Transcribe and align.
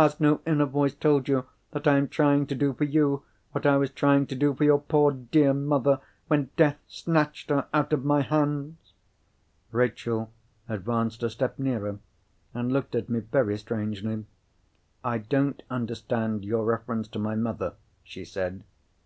Has 0.00 0.18
no 0.18 0.40
inner 0.46 0.64
voice 0.64 0.94
told 0.94 1.28
you 1.28 1.44
that 1.72 1.86
I 1.86 1.98
am 1.98 2.08
trying 2.08 2.46
to 2.46 2.54
do 2.54 2.72
for 2.72 2.84
you, 2.84 3.22
what 3.52 3.66
I 3.66 3.76
was 3.76 3.90
trying 3.90 4.26
to 4.28 4.34
do 4.34 4.54
for 4.54 4.64
your 4.64 4.80
dear 5.30 5.52
mother 5.52 6.00
when 6.26 6.48
death 6.56 6.78
snatched 6.86 7.50
her 7.50 7.66
out 7.74 7.92
of 7.92 8.02
my 8.02 8.22
hands?" 8.22 8.94
Rachel 9.72 10.32
advanced 10.70 11.22
a 11.22 11.28
step 11.28 11.58
nearer, 11.58 11.98
and 12.54 12.72
looked 12.72 12.94
at 12.94 13.10
me 13.10 13.20
very 13.20 13.58
strangely. 13.58 14.24
"I 15.04 15.18
don't 15.18 15.62
understand 15.68 16.46
your 16.46 16.64
reference 16.64 17.06
to 17.08 17.18
my 17.18 17.34
mother," 17.34 17.74
she 18.02 18.24
said. 18.24 18.64